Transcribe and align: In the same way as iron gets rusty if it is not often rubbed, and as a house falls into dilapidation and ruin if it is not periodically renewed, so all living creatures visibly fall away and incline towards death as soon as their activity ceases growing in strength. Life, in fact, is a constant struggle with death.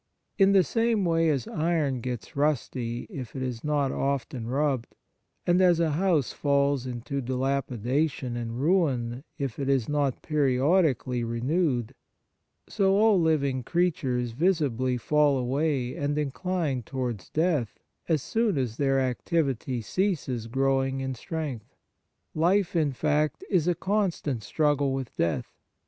In 0.39 0.53
the 0.53 0.63
same 0.63 1.05
way 1.05 1.29
as 1.29 1.47
iron 1.47 2.01
gets 2.01 2.35
rusty 2.35 3.05
if 3.11 3.35
it 3.35 3.43
is 3.43 3.63
not 3.63 3.91
often 3.91 4.47
rubbed, 4.47 4.95
and 5.45 5.61
as 5.61 5.79
a 5.79 5.91
house 5.91 6.31
falls 6.33 6.87
into 6.87 7.21
dilapidation 7.21 8.35
and 8.35 8.59
ruin 8.59 9.23
if 9.37 9.59
it 9.59 9.69
is 9.69 9.87
not 9.87 10.23
periodically 10.23 11.23
renewed, 11.23 11.93
so 12.67 12.93
all 12.95 13.21
living 13.21 13.61
creatures 13.61 14.31
visibly 14.31 14.97
fall 14.97 15.37
away 15.37 15.95
and 15.95 16.17
incline 16.17 16.81
towards 16.81 17.29
death 17.29 17.77
as 18.09 18.23
soon 18.23 18.57
as 18.57 18.77
their 18.77 18.99
activity 18.99 19.81
ceases 19.83 20.47
growing 20.47 20.99
in 21.01 21.13
strength. 21.13 21.75
Life, 22.33 22.75
in 22.75 22.91
fact, 22.91 23.43
is 23.51 23.67
a 23.67 23.75
constant 23.75 24.41
struggle 24.41 24.93
with 24.95 25.15
death. 25.15 25.53